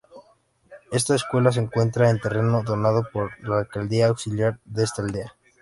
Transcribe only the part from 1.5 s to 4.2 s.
se encuentra en terreno donado por la Alcaldía